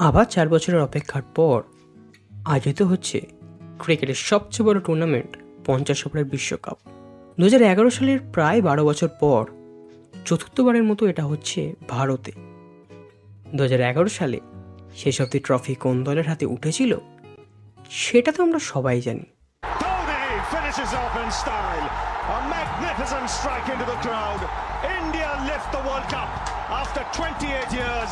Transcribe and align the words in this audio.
আবার 0.00 0.24
চার 0.24 0.48
বছরের 0.48 0.80
অপেক্ষার 0.80 1.22
পর 1.34 1.58
আয়োজিত 2.44 2.82
হচ্ছে 2.82 3.18
ক্রিকেটের 3.78 4.20
সবচেয়ে 4.30 4.66
বড় 4.66 4.78
টুর্নামেন্ট 4.80 5.32
পঞ্চাশ 5.66 6.00
ওভারের 6.06 6.24
বিশ্বকাপ 6.24 6.76
দু 7.38 7.44
এগারো 7.72 7.90
সালের 7.90 8.18
প্রায় 8.32 8.60
বারো 8.62 8.82
বছর 8.84 9.10
পর 9.20 9.42
চতুর্থবারের 10.24 10.84
মতো 10.84 11.02
এটা 11.06 11.24
হচ্ছে 11.24 11.60
ভারতে 11.88 12.32
দু 13.54 13.62
এগারো 13.64 14.08
সালে 14.08 14.38
সেসবটি 14.96 15.38
ট্রফি 15.38 15.74
কোন 15.74 15.96
দলের 16.04 16.28
হাতে 16.28 16.44
উঠেছিল, 16.46 16.92
সেটা 17.90 18.30
তো 18.32 18.40
আমরা 18.42 18.60
সবাই 18.72 19.00
জানি 19.00 19.26
Dhoni 19.62 20.32
finishes 20.54 20.90
off 21.02 21.14
in 21.22 21.28
style. 21.42 21.86
A 22.36 22.38
magnificent 22.54 23.26
strike 23.38 23.68
into 23.74 23.86
the 23.92 23.98
crowd. 24.04 24.40
India 24.98 25.30
lift 25.50 25.68
the 25.76 25.82
World 25.88 26.06
Cup 26.14 26.30
after 26.80 27.02
28 27.12 27.72
years. 27.72 28.10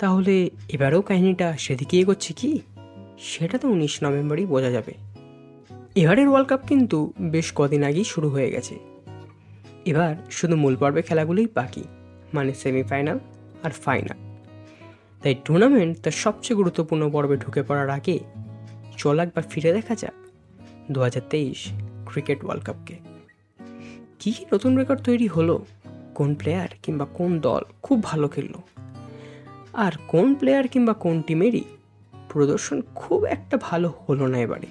তাহলে 0.00 0.50
এবারেও 0.68 1.02
কাহিনীটা 1.02 1.56
সেদিকে 1.56 1.98
এগোচ্ছে 1.98 2.32
কি? 2.32 2.60
সেটা 3.18 3.58
তো 3.58 3.68
উনিশ 3.68 4.04
নভেম্বরই 4.04 4.46
বোঝা 4.46 4.70
যাবে। 4.70 4.94
এবারের 5.94 6.28
ওয়ার্ল্ড 6.28 6.48
কাপ 6.48 6.60
কিন্তু 6.66 7.12
বেশ 7.20 7.52
কদিন 7.54 7.82
আগেই 7.82 8.04
শুরু 8.04 8.28
হয়ে 8.28 8.50
গেছে। 8.50 8.78
এবার 9.84 10.14
শুধু 10.30 10.56
মূল 10.56 10.76
পর্বে 10.76 11.02
খেলাগুলোই 11.02 11.48
বাকি 11.54 11.84
মানে 12.34 12.54
সেমিফাইনাল 12.54 13.18
আর 13.62 13.70
ফাইনাল। 13.70 14.18
তাই 15.22 15.34
টুর্নামেন্ট 15.44 16.00
তার 16.02 16.12
সবচেয়ে 16.12 16.56
গুরুত্বপূর্ণ 16.56 17.10
পর্বে 17.10 17.36
ঢুকে 17.36 17.62
পড়ার 17.62 17.90
আগে 17.90 18.18
চল 18.96 19.18
একবার 19.18 19.42
ফিরে 19.50 19.72
দেখা 19.72 19.94
যাক 19.94 20.16
দু 20.90 21.00
হাজার 21.00 21.22
তেইশ 21.30 21.68
ক্রিকেট 22.06 22.44
ওয়ার্ল্ড 22.44 22.66
কাপকে 22.66 22.94
কী। 24.20 24.32
কী 24.32 24.44
নতুন 24.52 24.76
রেকর্ড 24.76 25.00
তৈরি 25.00 25.26
হলো, 25.26 25.66
কোন 26.14 26.34
প্লেয়ার 26.34 26.68
কিংবা 26.82 27.04
কোন 27.04 27.40
দল 27.40 27.62
খুব 27.82 28.02
ভালো 28.02 28.28
খেললো 28.28 28.79
আর 29.74 29.92
কোন 30.08 30.34
প্লেয়ার 30.34 30.68
কিংবা 30.68 30.92
কোন 30.92 31.22
টিমেরই 31.22 31.64
প্রদর্শন 32.28 32.82
খুব 32.94 33.24
একটা 33.24 33.58
ভালো 33.60 33.94
হলো 34.08 34.26
না 34.26 34.38
এবারে, 34.38 34.66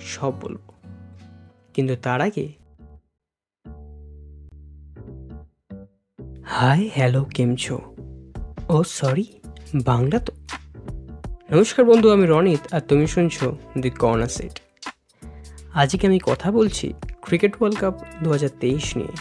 সব 0.00 0.32
বলব। 0.40 0.60
কিন্তু 1.74 1.96
তার 1.96 2.20
আগে 2.20 2.52
হাই 6.44 6.90
হ্যালো 6.94 7.24
কেমছো 7.24 7.96
ও 8.68 8.84
সরি 8.84 9.26
বাংলা 9.84 10.18
তো? 10.18 10.32
নমস্কার 11.50 11.84
বন্ধু, 11.84 12.10
আমি 12.10 12.26
রনিত 12.26 12.74
আর 12.74 12.80
তুমি 12.80 13.06
শুনছো 13.06 13.56
দি 13.78 13.90
কর্নার 13.90 14.28
সেট 14.28 14.60
আজকে 15.74 16.06
আমি 16.06 16.18
কথা 16.22 16.52
বলছি 16.52 16.92
ক্রিকেট 17.22 17.54
ওয়ার্ল্ড 17.54 17.80
কাপ 17.80 17.94
দু 18.22 18.30
হাজার 18.30 18.48
তেইশ 18.60 18.96
নিয়ে। 18.96 19.14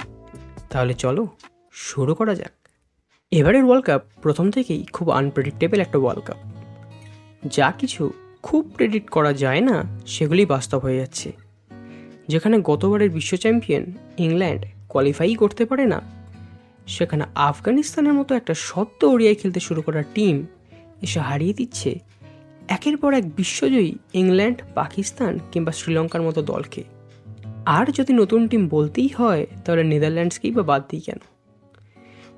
তাহলে 0.69 0.93
চলো, 0.93 1.27
শুরু 1.71 2.15
করা 2.15 2.35
যাক। 2.35 2.60
এবারের 3.31 3.65
ওয়ার্ল্ড 3.65 3.85
কাপ 3.85 4.01
প্রথম 4.21 4.51
থেকেই 4.51 4.85
খুব 4.93 5.09
আনপ্রেডিক্টেবল 5.09 5.79
একটা 5.79 5.97
ওয়ার্ল্ড 5.99 6.23
কাপ 6.25 6.39
যা 7.47 7.71
কিছু 7.79 8.11
খুব 8.43 8.63
প্রেডিক্ট 8.75 9.09
করা 9.09 9.33
যায় 9.33 9.61
না, 9.61 9.77
সেগুলি 10.05 10.43
বাস্তব 10.45 10.79
হয়ে 10.79 10.97
যাচ্ছে। 10.97 11.31
যেখানে 12.27 12.55
গতবারের 12.59 13.09
বিশ্ব 13.09 13.37
চ্যাম্পিয়ন 13.37 13.83
ইংল্যান্ড 14.17 14.61
কোয়ালিফাই 14.89 15.35
করতে 15.35 15.65
পারে 15.65 15.85
না, 15.85 15.99
সেখানে 16.87 17.23
আফগানিস্তানের 17.35 18.13
মতো 18.13 18.31
একটা 18.35 18.53
সত্য 18.53 19.05
ওড়িয়ায় 19.05 19.35
খেলতে 19.35 19.59
শুরু 19.59 19.81
করা 19.81 20.01
টিম 20.15 20.35
এসে 21.01 21.19
হারিয়ে 21.19 21.53
দিচ্ছে 21.53 21.91
একের 22.67 22.97
পর 22.97 23.13
এক 23.13 23.35
বিশ্বজয়ী 23.35 23.91
ইংল্যান্ড 24.13 24.57
পাকিস্তান 24.75 25.39
কিংবা 25.51 25.71
শ্রীলঙ্কার 25.71 26.21
মতো 26.21 26.41
দলকে। 26.41 26.83
আর 27.77 27.85
যদি 27.91 28.11
নতুন 28.13 28.41
টিম 28.47 28.63
বলতেই 28.67 29.09
হয়, 29.17 29.45
তাহলে 29.65 29.83
নেদারল্যান্ডসকেই 29.83 30.51
বা 30.51 30.63
বাদ 30.63 30.83
দিই 30.89 30.99
কেন? 30.99 31.21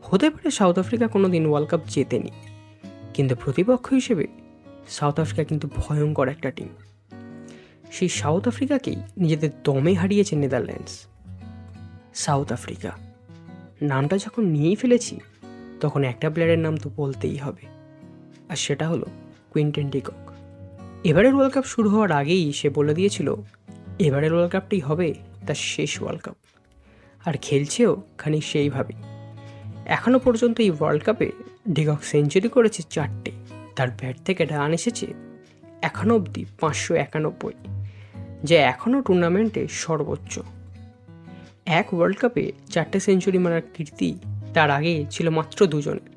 হতে 0.03 0.29
পারে 0.29 0.51
সাউথ 0.51 0.79
আফ্রিকা 0.79 1.07
কোনো 1.07 1.29
দিন 1.29 1.45
ওয়ার্ল্ড 1.45 1.69
কাপ 1.71 1.79
জেতেনি। 1.87 2.31
কিন্তু 3.13 3.35
প্রতিপক্ষ 3.35 3.93
হিসেবে 3.93 4.27
সাউথ 4.89 5.19
আফ্রিকা 5.19 5.43
কিন্তু 5.43 5.69
ভয়ঙ্কর 5.75 6.27
একটা 6.27 6.51
টিম 6.51 6.69
সেই 7.91 8.09
সাউথ 8.09 8.47
আফ্রিকাকেই 8.47 8.95
নিজেদের 9.17 9.49
দমে 9.63 9.93
হারিয়েছে 9.93 10.35
নেদারল্যান্ডস। 10.35 10.93
South 12.13 12.51
Africa. 12.51 12.91
নামটা 13.81 14.17
যখন 14.17 14.43
নিয়েই 14.45 14.75
ফেলেছি, 14.75 15.19
তখন 15.81 16.03
একটা 16.03 16.29
প্লেয়ারের 16.29 16.59
নাম 16.59 16.77
তো 16.77 16.89
বলতেই 16.95 17.37
হবে। 17.37 17.63
আর 18.49 18.55
সেটা 18.55 18.89
হলো 18.89 19.05
কুইন্টেন 19.49 19.89
ডিকক 19.89 20.21
এবারের 21.03 21.33
ওয়ার্ল্ড 21.33 21.53
কাপ 21.53 21.65
শুরু 21.65 21.89
হওয়ার 21.89 22.11
আগেই 22.11 22.53
সে 22.53 22.69
বলে 22.69 22.93
দিয়েছিল, 22.93 23.35
এবারের 23.99 24.33
ওয়ার্ল্ড 24.33 24.51
কাপটি 24.51 24.79
হবে 24.79 25.13
তার 25.47 25.59
শেষ 25.71 26.01
ওয়ার্ল্ড 26.01 26.21
কাপ 26.23 26.35
আর 27.25 27.33
খেলছেও 27.41 28.01
খানিক 28.17 28.43
সেইভাবেই। 28.43 29.12
এখনও 29.85 30.19
পর্যন্ত 30.19 30.59
এই 30.59 30.71
ওয়ার্ল্ড 30.71 31.03
কাপে 31.03 31.31
ডিকক 31.69 32.03
সেঞ্চুরি 32.03 32.49
করেছে 32.49 32.83
চারটে। 32.89 33.31
তার 33.75 33.87
ব্যাট 33.99 34.15
থেকে 34.25 34.45
রান 34.45 34.73
এসেছে 34.73 35.07
এখনও 35.81 36.15
অবধি 36.15 36.45
পাঁচশো 36.59 36.95
একানব্বই, 36.95 37.53
যা 38.43 38.55
এখনও 38.55 39.01
টুর্নামেন্টে 39.01 39.67
সর্বোচ্চ। 39.67 40.39
এক 41.65 41.93
ওয়ার্ল্ড 41.93 42.17
কাপে 42.19 42.51
চারটে 42.69 42.99
সেঞ্চুরি 42.99 43.37
মারার 43.37 43.61
কীর্তি 43.73 44.15
তার 44.53 44.71
আগে 44.71 45.05
ছিল 45.11 45.29
মাত্র 45.29 45.67
দুজনের 45.67 46.11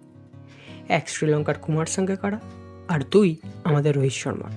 এক 0.89 1.09
শ্রীলঙ্কার 1.09 1.55
কুমার 1.55 1.87
সাঙ্গাকারা 1.87 2.41
আর 2.89 3.01
দুই 3.11 3.37
আমাদের 3.65 3.95
রোহিত 3.95 4.13
শর্মার। 4.13 4.53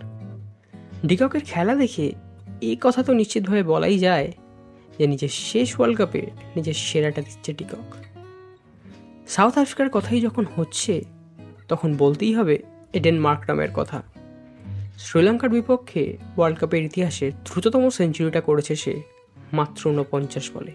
ডিককের 1.05 1.43
খেলা 1.45 1.75
দেখে 1.75 2.11
এই 2.61 2.77
কথা 2.81 3.03
তো 3.03 3.13
নিশ্চিতভাবে 3.13 3.63
বলাই 3.63 3.97
যায় 3.97 4.31
যে 4.99 5.07
নিজের 5.07 5.29
শেষ 5.29 5.75
ওয়ার্ল্ড 5.75 5.97
কাপে 5.97 6.21
নিজের 6.55 6.73
সেরাটা 6.73 7.21
দিচ্ছে 7.21 7.53
ডিকক 7.53 7.87
সাউথ 9.29 9.57
আফ্রিকার 9.57 9.89
কথাই 9.89 10.21
যখন 10.21 10.45
হচ্ছে, 10.55 11.03
তখন 11.67 11.95
বলতেই 11.97 12.33
হবে 12.33 12.59
এডেন 12.93 13.19
মার্করামের 13.19 13.69
কথা। 13.73 14.03
শ্রীলঙ্কার 14.97 15.49
বিপক্ষে 15.49 16.17
ওয়ার্ল্ড 16.37 16.59
কাপের 16.59 16.83
ইতিহাসে 16.83 17.31
দ্রুততম 17.45 17.89
সেঞ্চুরিটা 17.89 18.41
করেছে 18.41 18.75
সে 18.75 19.01
মাত্র 19.53 19.89
ঊনপঞ্চাশ 19.89 20.51
বলে। 20.53 20.71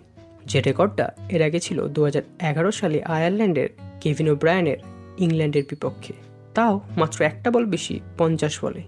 যে 0.46 0.60
রেকর্ডটা 0.60 1.12
এর 1.28 1.42
আগে 1.42 1.60
ছিল 1.60 1.88
দু 1.88 2.04
হাজার 2.04 2.22
এগারো 2.40 2.72
সালে 2.72 3.04
আয়ারল্যান্ডের 3.04 3.68
কেভিন 4.00 4.34
ব্রায়ানের 4.34 4.76
ইংল্যান্ডের 5.18 5.62
বিপক্ষে। 5.70 6.12
তাও 6.54 6.80
মাত্র 6.96 7.24
একটা 7.24 7.50
বল 7.50 7.66
বেশি, 7.66 8.00
পঞ্চাশ 8.18 8.64
বলে। 8.64 8.82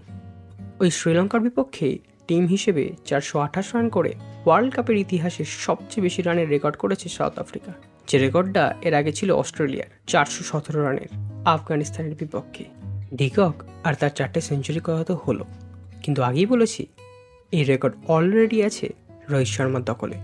ওই 0.79 0.91
শ্রীলঙ্কার 0.91 1.41
বিপক্ষে 1.41 1.97
টিম 2.27 2.47
হিসেবে 2.47 2.93
চারশো 3.05 3.39
আঠাশ 3.39 3.75
রান 3.75 3.89
করে 3.89 4.13
ওয়ার্ল্ড 4.45 4.73
কাপের 4.73 4.97
ইতিহাসে 4.97 5.43
সবচেয়ে 5.45 6.01
বেশি 6.01 6.21
রানের 6.21 6.49
রেকর্ড 6.49 6.77
করেছে 6.77 7.09
সাউথ 7.09 7.39
আফ্রিকা। 7.39 7.73
যে 8.07 8.17
রেকর্ডটা 8.17 8.75
এর 8.81 8.93
আগে 8.93 9.11
ছিল 9.11 9.31
অস্ট্রেলিয়ার 9.31 9.85
চারশো 10.07 10.43
সতেরো 10.43 10.83
রানের 10.83 11.07
আফগানিস্তানের 11.45 12.15
বিপক্ষে। 12.15 12.63
ডিকক 13.13 13.53
আর 13.83 13.93
তার 13.93 14.09
চারটে 14.15 14.41
সেঞ্চুরি 14.41 14.79
করা 14.79 15.03
তো 15.03 15.15
হলো। 15.27 15.45
কিন্তু 16.03 16.23
আগেই 16.23 16.45
বলেছি, 16.45 16.85
এই 17.51 17.63
রেকর্ড 17.63 17.95
অলরেডি 18.07 18.63
আছে 18.63 18.93
রোহিত 19.29 19.47
শর্মার 19.47 19.83
দখলে। 19.83 20.15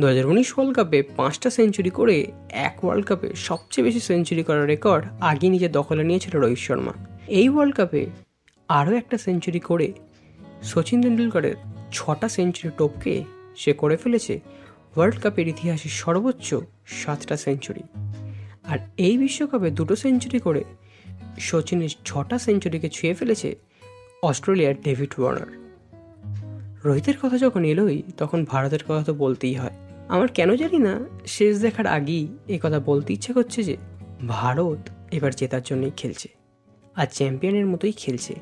দু 0.00 0.06
হাজার 0.06 0.26
উনিশ 0.26 0.52
ওয়ার্ল্ড 0.52 0.76
কাপে 0.76 1.02
পাঁচটা 1.16 1.50
সেঞ্চুরি 1.50 1.90
করে 1.90 2.26
এক 2.50 2.84
ওয়ার্ল্ড 2.84 3.06
কাপে 3.06 3.28
সবচেয়ে 3.34 3.84
বেশি 3.84 4.00
সেঞ্চুরি 4.00 4.42
করার 4.42 4.66
রেকর্ড 4.66 5.04
আগে 5.20 5.48
নিজের 5.48 5.72
দখলে 5.72 6.04
নিয়েছিল 6.04 6.40
রোহিত 6.40 6.58
শর্মা। 6.58 6.92
এই 7.26 7.48
ওয়ার্ল্ড 7.48 7.76
কাপে 7.76 8.06
আরও 8.68 8.96
একটা 8.96 9.18
সেঞ্চুরি 9.18 9.60
করে 9.60 9.92
সচিন 10.62 11.02
তেন্ডুলকরের 11.02 11.54
ছটা 11.92 12.28
সেঞ্চুরি 12.28 12.72
টপকে 12.78 13.24
সে 13.56 13.72
করে 13.72 13.96
ফেলেছে 13.96 14.40
ওয়ার্ল্ড 14.96 15.20
কাপের 15.20 15.48
ইতিহাসে 15.48 15.88
সর্বোচ্চ 15.88 16.54
সাতটা 16.86 17.36
সেঞ্চুরি 17.36 17.82
আর 18.64 18.78
এই 18.96 19.18
বিশ্বকাপে 19.18 19.70
দুটো 19.70 19.96
সেঞ্চুরি 19.96 20.38
করে 20.38 20.64
সচিনের 21.38 21.88
ছটা 22.04 22.38
সেঞ্চুরিকে 22.38 22.88
ছুঁয়ে 22.88 23.14
ফেলেছে 23.14 23.54
অস্ট্রেলিয়ার 24.22 24.74
ডেভিড 24.80 25.12
ওয়ার্নার। 25.18 25.50
রোহিতের 26.84 27.16
কথা 27.22 27.38
যখন 27.38 27.64
এলোই, 27.64 28.02
তখন 28.16 28.44
ভারতের 28.44 28.82
কথা 28.88 29.04
তো 29.04 29.14
বলতেই 29.14 29.54
হয়। 29.54 29.76
আমার 30.08 30.28
কেন 30.28 30.54
জানি 30.54 30.78
না, 30.78 31.00
শেষ 31.26 31.60
দেখার 31.60 31.86
আগেই 31.86 32.28
এই 32.48 32.58
কথা 32.62 32.80
বলতে 32.80 33.12
ইচ্ছে 33.12 33.32
করছে 33.32 33.62
যে 33.62 33.76
ভারত 34.28 34.88
এবার 35.10 35.32
জেতার 35.36 35.62
জন্যই 35.64 35.90
খেলছে 35.96 36.28
আর 36.96 37.06
চ্যাম্পিয়নের 37.06 37.66
মতোই 37.66 37.92
খেলছে। 37.92 38.34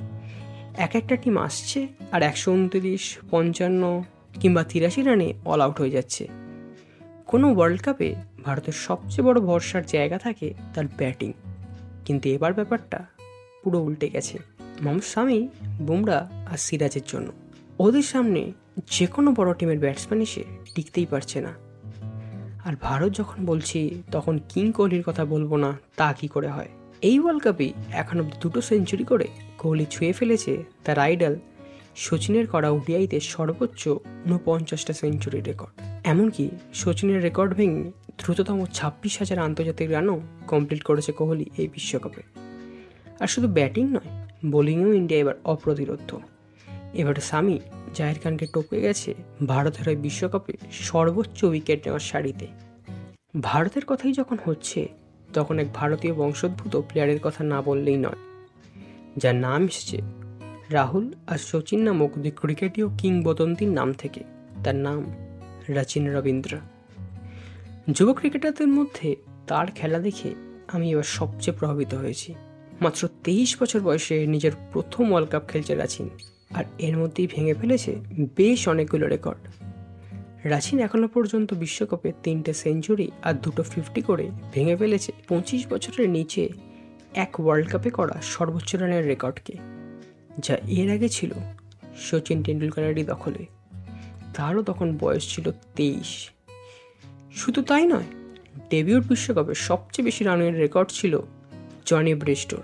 এক 0.77 0.95
একটা 0.95 1.17
টিম 1.17 1.39
আসছে 1.39 1.89
আর 2.13 2.23
একশো 2.23 2.53
উনত্রিশ, 2.53 3.19
পঞ্চান্ন 3.31 4.03
কিংবা 4.41 4.65
তিরাশি 4.65 5.03
রানে 5.03 5.33
অল 5.45 5.61
আউট 5.61 5.81
হয়ে 5.81 5.91
যাচ্ছে। 5.91 6.42
কোনো 7.33 7.55
ওয়ার্ল্ড 7.55 7.83
কাপে 7.83 8.15
ভারতের 8.45 8.73
সবচেয়ে 8.73 9.27
বড় 9.27 9.41
ভরসার 9.41 9.87
জায়গা 9.87 10.19
থাকে 10.19 10.55
তার 10.75 10.87
ব্যাটিং 10.99 11.33
কিন্তু 12.05 12.29
এবার 12.29 12.53
ব্যাপারটা 12.53 13.05
পুরো 13.65 13.79
উল্টে 13.79 14.09
গেছে। 14.09 14.39
মোহাম্মদ 14.83 15.03
শামি 15.03 15.49
বুমরা 15.81 16.31
আর 16.51 16.57
সিরাজের 16.57 17.03
জন্য। 17.07 17.33
ওদের 17.79 18.03
সামনে 18.03 18.53
যে 18.91 19.07
কোনো 19.07 19.33
বড় 19.33 19.55
টিমের 19.55 19.79
ব্যাটসম্যান 19.79 20.21
এসে 20.21 20.45
টিকতেই 20.75 21.07
পারছে 21.07 21.41
না। 21.41 21.53
আর 22.65 22.75
ভারত 22.81 23.13
যখন 23.13 23.47
বলছি, 23.47 24.03
তখন 24.13 24.39
কিং 24.49 24.73
কোহলির 24.73 25.03
কথা 25.03 25.25
বলব 25.25 25.57
না, 25.57 25.79
তা 25.97 26.13
কি 26.13 26.29
করে 26.29 26.49
হয়? 26.49 26.69
এই 27.03 27.19
ওয়ার্ল্ড 27.21 27.43
কাপে 27.43 27.73
এখন 27.93 28.21
অব্দি 28.21 28.37
দুটো 28.41 28.61
সেঞ্চুরি 28.61 29.05
করে 29.05 29.27
কোহলি 29.59 29.87
ছুঁয়ে 29.91 30.13
ফেলেছে 30.13 30.65
তার 30.85 30.99
আইডল 30.99 31.37
সচিনের 31.97 32.47
করা 32.47 32.71
ওডিআইতে 32.71 33.21
সর্বোচ্চ 33.21 33.89
ঊনপঞ্চাশটা 33.89 34.93
সেঞ্চুরি 34.93 35.41
রেকর্ড 35.41 35.92
এমনকি 36.05 36.51
সচিনের 36.75 37.23
রেকর্ড 37.23 37.55
ভেঙে 37.55 37.91
দ্রুততম 38.19 38.65
ছাব্বিশ 38.67 39.19
হাজার 39.19 39.39
আন্তর্জাতিক 39.39 39.91
রানও 39.91 40.21
কমপ্লিট 40.47 40.83
করেছে 40.83 41.13
কোহলি 41.13 41.51
এই 41.59 41.69
বিশ্বকাপে। 41.69 42.23
আর 43.21 43.27
শুধু 43.27 43.49
ব্যাটিং 43.49 43.85
নয়, 43.93 44.11
বোলিংয়েও 44.47 44.93
ইন্ডিয়া 44.93 45.21
এবার 45.21 45.35
অপ্রতিরোধ 45.45 46.13
এবার 46.95 47.15
স্বামী 47.15 47.61
জাহির 47.95 48.19
খানকে 48.19 48.47
টপকে 48.47 48.81
গেছে 48.81 49.15
ভারতের 49.47 49.85
হয়ে 49.89 49.97
বিশ্বকাপে 49.97 50.53
সর্বোচ্চ 50.71 51.45
উইকেট 51.45 51.81
নেওয়ার 51.85 52.01
সারিতে। 52.01 52.47
ভারতের 53.41 53.85
কথাই 53.85 54.13
যখন 54.13 54.37
হচ্ছে, 54.45 54.89
তখন 55.33 55.59
এক 55.59 55.67
ভারতীয় 55.75 56.15
বংশোদ্ভূত 56.15 56.77
প্লেয়ারের 56.77 57.21
কথা 57.23 57.45
না 57.45 57.63
বললেই 57.63 57.97
নয়। 57.97 58.21
যার 59.17 59.35
নাম 59.35 59.65
এসেছে 59.65 59.99
রাহুল 60.71 61.13
আর 61.27 61.39
সচিন 61.39 61.81
নামক 61.83 62.19
দুই 62.19 62.31
ক্রিকেটীয় 62.31 62.89
কিংবদন্তির 62.99 63.69
নাম 63.69 63.93
থেকে। 63.93 64.23
তার 64.65 64.75
নাম 64.75 65.32
রাচিন 65.69 66.15
রবীন্দ্র। 66.15 66.59
যুব 67.91 68.13
ক্রিকেটারদের 68.13 68.69
মধ্যে 68.69 69.17
তার 69.47 69.67
খেলা 69.75 69.99
দেখে 69.99 70.35
আমি 70.69 70.91
এবার 70.91 71.03
সবচেয়ে 71.03 71.57
প্রভাবিত 71.59 71.95
হয়েছি। 71.95 72.35
মাত্র 72.81 73.09
তেইশ 73.25 73.63
বছর 73.63 73.81
বয়সে 73.81 74.27
নিজের 74.27 74.53
প্রথম 74.73 75.11
ওয়ার্ল্ড 75.11 75.31
কাপ 75.31 75.49
খেলছে 75.49 75.75
রাচিন 75.75 76.09
আর 76.55 76.65
এর 76.79 76.97
মধ্যেই 76.97 77.27
ভেঙে 77.27 77.55
ফেলেছে 77.55 77.97
বেশ 78.37 78.69
অনেকগুলো 78.69 79.07
রেকর্ড। 79.07 79.39
রাচিন 80.45 80.79
এখনও 80.79 81.09
পর্যন্ত 81.09 81.55
বিশ্বকাপে 81.55 82.13
তিনটে 82.23 82.53
সেঞ্চুরি 82.53 83.11
আর 83.23 83.35
দুটো 83.35 83.63
ফিফটি 83.63 84.01
করে 84.01 84.31
ভেঙে 84.53 84.77
ফেলেছে 84.77 85.13
পঁচিশ 85.29 85.67
বছরের 85.67 86.11
নিচে 86.11 86.49
এক 87.15 87.41
ওয়ার্ল্ড 87.41 87.69
কাপে 87.69 87.91
করা 87.91 88.17
সর্বোচ্চ 88.23 88.75
রানের 88.75 89.07
রেকর্ডকে, 89.07 89.57
যা 90.39 90.57
এর 90.69 90.91
আগে 90.91 91.09
ছিল 91.09 91.33
সচিন 91.97 92.43
টেন্ডুলকারেরই 92.43 93.05
দখলে। 93.05 93.47
তারও 94.35 94.63
তখন 94.63 94.97
বয়স 95.01 95.35
ছিল 95.35 95.51
তেইশ। 95.77 96.31
শুধু 97.33 97.63
তাই 97.63 97.87
নয় 97.87 98.05
ডেবিউট 98.71 99.05
বিশ্বকাপে 99.07 99.55
সবচেয়ে 99.55 100.05
বেশি 100.05 100.25
রানের 100.25 100.59
রেকর্ড 100.59 100.91
ছিল 100.91 101.21
জনি 101.87 102.15
ব্রিস্টোর। 102.15 102.63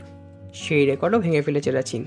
সেই 0.55 0.87
রেকর্ডও 0.87 1.19
ভেঙে 1.19 1.43
ফেলেছে 1.43 1.71
রাচিন। 1.71 2.05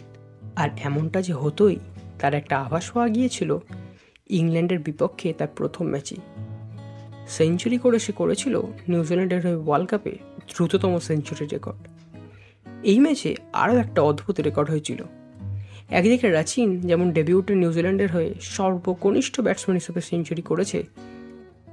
আর 0.55 0.69
এমনটা 0.83 1.21
যে 1.21 1.33
হতোই, 1.33 1.75
তার 2.19 2.33
একটা 2.33 2.59
আভাস 2.59 2.91
পাওয়া 2.91 3.09
গিয়েছিল 3.09 3.57
ইংল্যান্ডের 4.29 4.79
বিপক্ষে 4.79 5.33
তার 5.33 5.47
প্রথম 5.55 5.85
ম্যাচে। 5.85 6.15
সেঞ্চুরি 7.27 7.77
করে 7.77 7.99
সে 7.99 8.11
করেছিল 8.11 8.61
নিউজিল্যান্ডের 8.87 9.45
হয়ে 9.45 9.55
ওয়ার্ল্ড 9.55 9.89
কাপে 9.89 10.11
দ্রুততম 10.47 10.99
সেঞ্চুরি 10.99 11.47
রেকর্ড। 11.47 11.87
এই 12.83 12.99
ম্যাচে 12.99 13.35
আরও 13.53 13.77
একটা 13.77 14.01
অদ্ভুত 14.01 14.39
রেকর্ড 14.39 14.69
হয়েছিল। 14.69 15.03
একদিকে 15.97 16.27
রাচিন 16.37 16.69
যেমন 16.89 17.07
ডেবিউটে 17.17 17.53
নিউজিল্যান্ডের 17.61 18.09
হয়ে 18.15 18.29
সর্বকনিষ্ঠ 18.55 19.35
ব্যাটসম্যান 19.45 19.77
হিসেবে 19.81 20.01
সেঞ্চুরি 20.09 20.43
করেছে, 20.49 20.79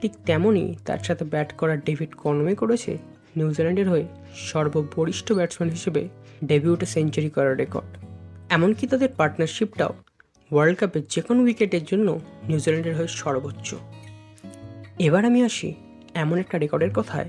ঠিক 0.01 0.13
তেমনই 0.29 0.69
তার 0.87 1.01
সাথে 1.07 1.25
ব্যাট 1.33 1.51
করা 1.61 1.75
ডেভিড 1.87 2.11
কনমে 2.23 2.55
করেছে 2.63 2.93
নিউজিল্যান্ডের 3.39 3.89
হয়ে 3.93 4.05
সর্ববরিষ্ঠ 4.51 5.27
ব্যাটসম্যান 5.39 5.71
হিসেবে 5.77 6.03
ডেবিউটে 6.51 6.87
সেঞ্চুরি 6.95 7.31
করার 7.37 7.55
রেকর্ড। 7.63 7.91
এমনকি 8.57 8.85
তাদের 8.93 9.11
পার্টনারশিপটাও 9.21 9.93
ওয়ার্ল্ড 10.51 10.77
কাপের 10.81 11.03
যে 11.13 11.21
কোনো 11.27 11.41
উইকেটের 11.47 11.85
জন্য 11.91 12.09
নিউজিল্যান্ডের 12.51 12.95
হয়ে 12.99 13.11
সর্বোচ্চ। 13.21 13.69
এবার 15.07 15.23
আমি 15.31 15.41
আসি 15.49 15.69
এমন 16.23 16.37
একটা 16.43 16.57
রেকর্ডের 16.65 16.93
কথায়, 16.99 17.29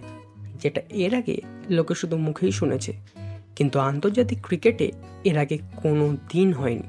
যেটা 0.62 0.82
এর 1.04 1.12
আগে 1.20 1.36
লোকে 1.76 1.94
শুধু 2.02 2.16
মুখেই 2.26 2.54
শুনেছে। 2.60 2.92
কিন্তু 3.56 3.80
আন্তর্জাতিক 3.80 4.40
ক্রিকেটে 4.42 4.92
এর 5.24 5.38
আগে 5.38 5.58
কোনো 5.76 6.18
দিন 6.30 6.54
হয়নি। 6.54 6.88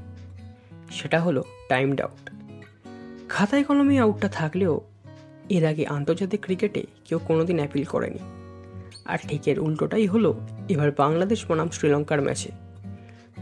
সেটা 0.90 1.20
হলো 1.20 1.44
টাইমড 1.68 2.00
আউট 2.00 2.30
খাতায় 3.28 3.64
কলমে 3.64 4.00
আউটটা 4.00 4.28
থাকলেও 4.28 4.80
এর 5.48 5.66
আগে 5.66 5.86
আন্তর্জাতিক 5.86 6.40
ক্রিকেটে 6.44 6.86
কেউ 7.04 7.18
কোনোদিন 7.18 7.56
অ্যাপিল 7.56 7.84
করেনি। 7.84 8.18
আর 9.04 9.18
ঠিক 9.28 9.48
এর 9.48 9.60
উল্টোটাই 9.60 10.06
হলো 10.06 10.40
এবার 10.68 10.90
বাংলাদেশ 10.96 11.46
বনাম 11.48 11.68
শ্রীলঙ্কার 11.68 12.22
ম্যাচে 12.22 12.50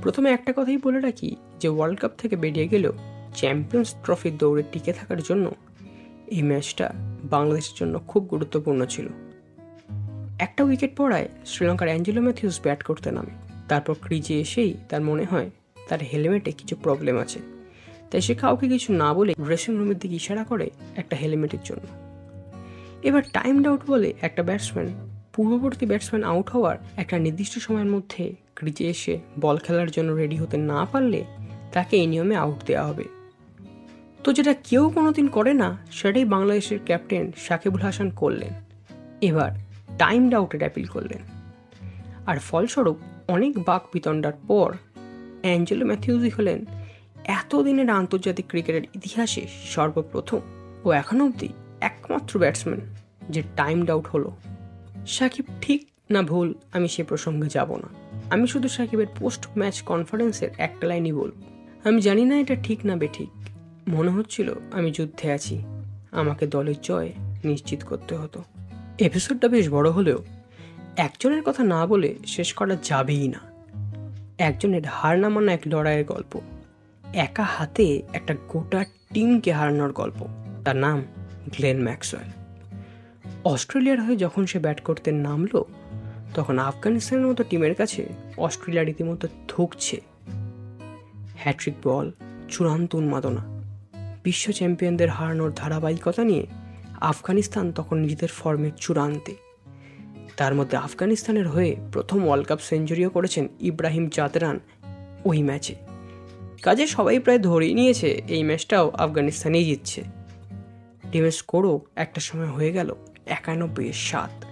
প্রথমে 0.03 0.31
একটা 0.31 0.53
কথাই 0.57 0.77
বলে 0.77 1.01
রাখি 1.01 1.37
যে 1.61 1.69
ওয়ার্ল্ড 1.69 2.01
কাপ 2.01 2.11
থেকে 2.19 2.37
বেরিয়ে 2.37 2.69
গেলেও 2.69 2.93
চ্যাম্পিয়ন্স 3.35 3.95
ট্রফির 4.05 4.39
দৌড়ে 4.39 4.63
টিকে 4.73 4.93
থাকার 4.93 5.23
জন্য 5.23 5.55
এই 6.27 6.43
ম্যাচটা 6.43 6.91
বাংলাদেশের 7.25 7.77
জন্য 7.77 8.01
খুব 8.09 8.25
গুরুত্বপূর্ণ 8.25 8.85
ছিল। 8.85 9.09
একটা 10.39 10.65
উইকেট 10.65 10.97
পড়ায় 10.97 11.29
শ্রীলঙ্কার 11.47 11.89
অ্যাঞ্জেলো 11.89 12.21
ম্যাথিউস 12.23 12.61
ব্যাট 12.63 12.83
করতে 12.83 13.11
নামে। 13.11 13.31
তারপর 13.69 13.95
ক্রিজে 14.03 14.41
এসেই 14.41 14.75
তার 14.89 15.01
মনে 15.01 15.25
হয় 15.25 15.51
তার 15.89 16.01
হেলমেটে 16.03 16.53
কিছু 16.53 16.77
প্রবলেম 16.77 17.19
আছে। 17.19 17.39
তাই 18.11 18.21
সে 18.21 18.35
কাউকে 18.35 18.69
কিছু 18.69 18.93
না 18.93 19.15
বলে 19.15 19.35
ড্রেসিং 19.45 19.77
রুমের 19.79 19.99
দিকে 19.99 20.15
ইশারা 20.15 20.45
করে 20.45 20.71
একটা 20.97 21.17
হেলমেটের 21.17 21.59
জন্য। 21.65 21.87
এবার 23.03 23.23
টাইম 23.33 23.65
আউট 23.65 23.81
বলে 23.87 24.13
একটা 24.21 24.43
ব্যাটসম্যান 24.43 24.87
পূর্ববর্তী 25.33 25.87
ব্যাটসম্যান 25.87 26.25
আউট 26.25 26.51
হওয়ার 26.51 26.77
একটা 26.97 27.19
নির্দিষ্ট 27.19 27.59
সময়ের 27.59 27.87
মধ্যে 27.87 28.35
ক্রিজে 28.55 28.85
এসে 28.85 29.19
বল 29.41 29.59
খেলার 29.59 29.91
জন্য 29.91 30.13
রেডি 30.13 30.37
হতে 30.37 30.57
না 30.57 30.85
পারলে 30.85 31.25
তাকে 31.73 31.97
এই 31.97 32.07
নিয়মে 32.07 32.37
আউট 32.37 32.65
দেওয়া 32.67 32.87
হবে। 32.87 33.05
তো 34.25 34.33
যেটা 34.33 34.55
কেউ 34.55 34.91
কোনোদিন 34.95 35.29
করে 35.29 35.55
না, 35.55 35.79
সেটাই 35.91 36.25
বাংলাদেশের 36.25 36.79
ক্যাপ্টেন 36.85 37.33
সাকিবুল 37.37 37.81
হাসান 37.81 38.11
করলেন। 38.11 38.53
এবার 39.21 39.68
টাইম 39.99 40.35
আউটের 40.35 40.61
অ্যাপিল 40.61 40.85
করলেন। 40.85 41.23
আর 42.27 42.39
ফলস্বরূপ, 42.39 42.97
অনেক 43.29 43.59
বাক 43.59 43.83
বিতণ্ডার 43.93 44.33
পর 44.49 44.77
অ্যাঞ্জেলো 45.43 45.87
ম্যাথিউজি 45.87 46.29
হলেন 46.29 46.65
এতদিনের 47.25 47.91
আন্তর্জাতিক 47.91 48.47
ক্রিকেটের 48.49 48.83
ইতিহাসে 48.85 49.47
সর্বপ্রথম 49.65 50.41
ও 50.85 50.93
এখনও 50.93 51.25
অবধি 51.25 51.49
একমাত্র 51.81 52.41
ব্যাটসম্যান 52.41 52.81
যে 53.31 53.43
টাইম 53.57 53.87
আউট 53.91 54.07
হলো। 54.07 54.37
সাকিব 55.07 55.45
ঠিক 55.61 55.89
না 56.11 56.23
ভুল, 56.23 56.55
আমি 56.73 56.89
সে 56.89 57.03
প্রসঙ্গে 57.03 57.49
যাব 57.49 57.77
না। 57.77 57.89
আমি 58.31 58.47
শুধু 58.47 58.69
সাকিবের 58.69 59.07
পোস্ট 59.19 59.47
ম্যাচ 59.59 59.83
কনফারেন্সের 59.83 60.49
একটা 60.59 60.87
লাইনই 60.87 61.13
বলব। 61.13 61.35
আমি 61.85 62.01
জানি 62.01 62.25
না 62.25 62.41
এটা 62.41 62.55
ঠিক 62.55 62.87
না 62.87 62.97
বেঠিক। 62.97 63.29
মনে 63.89 64.11
হচ্ছিল 64.11 64.55
আমি 64.73 64.91
যুদ্ধে 64.91 65.33
আছি। 65.33 65.63
আমাকে 66.13 66.47
দলের 66.47 66.75
জয় 66.83 67.13
নিশ্চিত 67.45 67.85
করতে 67.85 68.17
হতো। 68.17 68.45
এপিসোডটা 68.99 69.49
বেশ 69.49 69.71
বড় 69.71 69.91
হলেও 69.91 70.25
একজনের 70.97 71.43
কথা 71.43 71.65
না 71.65 71.87
বলে 71.87 72.15
শেষ 72.27 72.53
করা 72.53 72.77
যাবেই 72.83 73.29
না। 73.29 73.41
একজনের 74.39 74.87
হার 74.87 75.19
না 75.19 75.29
মানা 75.29 75.53
এক 75.53 75.61
লড়াইয়ের 75.67 76.05
গল্প। 76.05 76.41
একা 77.15 77.43
হাতে 77.43 78.03
একটা 78.13 78.37
গোটা 78.49 78.85
টিমকে 79.15 79.53
হারানোর 79.53 79.93
গল্প। 79.93 80.27
তার 80.65 80.77
নাম 80.77 81.03
গ্লেন 81.57 81.83
ম্যাক্সওয়েল। 81.83 82.29
অস্ট্রেলিয়ার 83.45 84.01
হয়ে 84.01 84.17
যখন 84.17 84.47
সে 84.47 84.59
ব্যাট 84.59 84.81
করতে 84.81 85.13
নামলো, 85.13 85.65
তখন 86.35 86.59
আফগানিস্তানের 86.59 87.27
মতো 87.27 87.45
টিমের 87.45 87.75
কাছে 87.75 88.09
অস্ট্রেলিয়া 88.39 88.85
রীতিমতো 88.85 89.29
ধুকছে। 89.49 90.01
হ্যাট্রিক 91.37 91.75
বল, 91.85 92.13
চূড়ান্ত 92.49 92.95
উন্মাদনা, 92.95 93.63
বিশ্ব 94.25 94.53
চ্যাম্পিয়নদের 94.53 95.11
হারানোর 95.11 95.53
ধারাবাহিকতা 95.57 96.25
নিয়ে 96.25 96.47
আফগানিস্তান 97.01 97.73
তখন 97.73 97.99
নিজেদের 97.99 98.29
ফর্মে 98.29 98.71
চূড়ান্তে। 98.77 99.35
তার 100.37 100.55
মধ্যে 100.55 100.77
আফগানিস্তানের 100.77 101.49
হয়ে 101.49 101.77
প্রথম 101.93 102.25
ওয়ার্ল্ড 102.25 102.47
কাপ 102.49 102.59
সেঞ্চুরিও 102.59 103.11
করেছেন 103.11 103.49
ইব্রাহিম 103.61 104.09
জাতরান 104.09 104.61
ওই 105.25 105.43
ম্যাচে। 105.43 105.75
কাজে 106.63 106.87
সবাই 106.87 107.19
প্রায় 107.19 107.39
ধরেই 107.39 107.75
নিয়েছে 107.75 108.23
এই 108.29 108.43
ম্যাচটাও 108.43 108.91
আফগানিস্তানেই 108.91 109.65
জিতছে। 109.65 110.03
টিমের 111.13 111.31
স্কোরও 111.31 111.81
একটা 111.97 112.21
সময় 112.21 112.47
হয়ে 112.47 112.73
গেল 112.73 112.95
একানব্বই 113.27 113.93
সাত। 113.93 114.45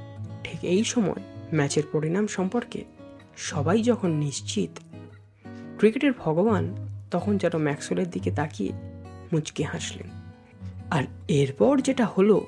ঠিক 0.44 0.64
এই 0.64 0.84
সময় 0.84 1.20
ম্যাচের 1.54 1.82
পরিণাম 1.92 2.26
সম্পর্কে 2.26 2.84
সবাই 3.36 3.82
যখন 3.82 4.10
নিশ্চিত, 4.10 4.70
ক্রিকেটের 5.78 6.12
ভগবান 6.18 6.74
তখন 7.10 7.38
যেন 7.38 7.56
ম্যাক্সওয়েলের 7.56 8.10
দিকে 8.10 8.30
তাকিয়ে 8.30 8.72
মুচকে 9.32 9.64
হাসলেন। 9.64 10.25
আর 10.90 11.02
এরপর 11.28 11.80
যেটা 11.80 12.06
হলো, 12.06 12.46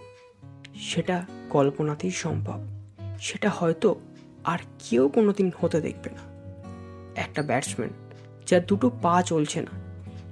সেটা 0.77 1.27
কল্পনাতেই 1.51 2.11
সম্ভব। 2.11 2.61
সেটা 3.21 3.51
হয়তো 3.51 4.01
আর 4.45 4.59
কেউ 4.79 5.09
কোনোদিন 5.09 5.51
হতে 5.61 5.81
দেখবে 5.81 6.11
না। 6.11 6.23
একটা 7.21 7.43
ব্যাটসম্যান 7.43 7.91
যার 8.47 8.67
দুটো 8.67 8.91
পা 9.03 9.23
চলছে 9.23 9.61
না, 9.61 9.71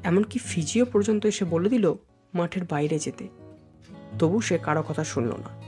এমনকি 0.05 0.39
ফিজিও 0.39 0.85
পর্যন্ত 0.85 1.27
এসে 1.27 1.45
বলে 1.45 1.69
দিল 1.69 1.95
মাঠের 2.35 2.65
বাইরে 2.65 2.99
যেতে। 2.99 3.29
তবু 4.19 4.41
সে 4.41 4.59
কারও 4.59 4.83
কথা 4.83 5.05
শুনল 5.05 5.29
না। 5.29 5.67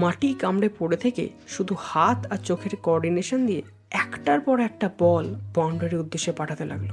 মাটি 0.00 0.34
কামড়ে 0.34 0.68
পড়ে 0.78 0.96
থেকে 0.96 1.28
শুধু 1.48 1.76
হাত 1.78 2.26
আর 2.32 2.36
চোখের 2.36 2.76
কোঅর্ডিনেশন 2.76 3.46
দিয়ে 3.46 3.62
একটার 3.90 4.40
পর 4.40 4.60
একটা 4.60 4.90
বল 4.98 5.34
বাউন্ডারির 5.54 5.98
উদ্দেশ্যে 5.98 6.32
পাঠাতে 6.32 6.64
লাগল। 6.64 6.88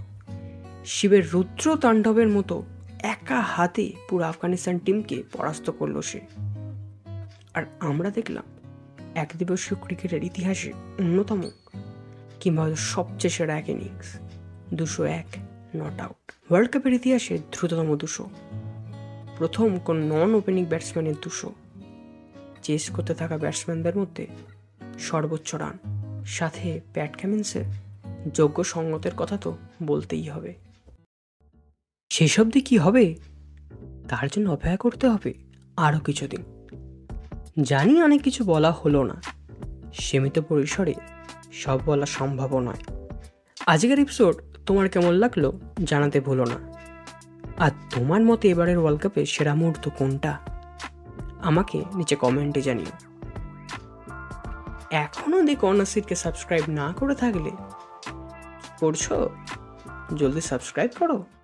শিবের 0.86 1.30
রুদ্র 1.30 1.76
তাণ্ডবের 1.76 2.30
মতো 2.30 2.64
একা 3.04 3.42
হাতে 3.42 3.94
পুরো 4.10 4.24
আফগানিস্তান 4.24 4.80
টিমকে 4.80 5.24
পরাস্ত 5.34 5.70
করল 5.70 6.02
সে। 6.02 6.22
আর 7.54 7.64
আমরা 7.80 8.10
দেখলাম, 8.10 8.44
এক 9.16 9.30
দিবসীয় 9.38 9.80
ক্রিকেটের 9.82 10.24
ইতিহাসে 10.24 10.74
অন্যতম 10.74 11.42
কিংবা 12.40 12.76
সবচেয়ে 12.76 13.32
সেরা 13.32 13.58
এক 13.58 13.70
ইনিংস 13.70 14.18
দুশো 14.74 15.04
এক 15.04 15.26
নট 15.76 16.02
আউট 16.02 16.32
ওয়ার্ল্ড 16.50 16.72
কাপের 16.72 16.94
ইতিহাসে 16.94 17.38
দ্রুততম 17.38 17.96
দুশো। 17.96 18.30
প্রথম 19.38 19.80
কোন 19.80 19.98
নন 19.98 20.36
ওপেনিং 20.36 20.66
ব্যাটসম্যানের 20.66 21.16
দুশো। 21.22 21.54
চেস 22.64 22.92
করতে 22.92 23.14
থাকা 23.14 23.38
ব্যাটসম্যানদের 23.38 23.98
মধ্যে 23.98 24.28
সর্বোচ্চ 25.00 25.56
রান 25.56 25.78
সাথে 26.26 26.82
প্যাট 26.94 27.18
ক্যামিন্সের 27.18 27.66
যোগ্য 28.34 28.64
সঙ্গতের 28.64 29.12
কথা 29.18 29.38
তো 29.38 29.58
বলতেই 29.84 30.30
হবে। 30.30 30.69
সব 32.28 32.50
দিয়ে 32.50 32.62
কী 32.62 32.78
হবে? 32.78 33.16
তার 34.10 34.28
জন্য 34.32 34.50
অপেক্ষা 34.50 34.78
করতে 34.78 35.08
হবে 35.08 35.34
আরও 35.78 36.00
কিছুদিন। 36.00 36.68
জানি 37.64 38.04
অনেক 38.04 38.22
কিছু 38.22 38.44
বলা 38.44 38.72
হলো 38.72 39.04
না। 39.04 39.22
সীমিত 39.94 40.40
পরিসরে 40.40 40.94
সব 41.52 41.80
বলা 41.86 42.06
সম্ভবও 42.06 42.60
নয়। 42.60 43.10
আজকের 43.66 44.00
এপিসোড 44.00 44.36
তোমার 44.66 44.90
কেমন 44.90 45.14
লাগল 45.14 45.52
জানাতে 45.84 46.22
ভুলো 46.22 46.46
না। 46.46 46.74
আর 47.58 47.72
তোমার 47.90 48.22
মতে 48.22 48.50
এবারের 48.50 48.78
ওয়ার্ল্ড 48.78 49.02
কাপের 49.02 49.26
সেরা 49.26 49.56
মুহূর্ত 49.56 49.90
কোনটা? 49.98 50.38
আমাকে 51.42 51.86
নিচে 51.96 52.16
কমেন্টে 52.16 52.62
জানিও। 52.62 53.20
এখনও 54.92 55.42
দি 55.42 55.56
কর্নার 55.56 56.16
সাবস্ক্রাইব 56.16 56.64
না 56.68 56.94
করে 56.98 57.16
থাকলে 57.16 57.52
করছ? 58.80 59.12
জলদি 60.16 60.42
সাবস্ক্রাইব 60.42 60.92
করো। 61.00 61.26